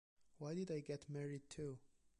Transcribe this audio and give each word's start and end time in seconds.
Why 0.39 0.55
Did 0.55 0.71
I 0.71 0.79
Get 0.79 1.07
Married 1.07 1.47
Too? 1.47 1.77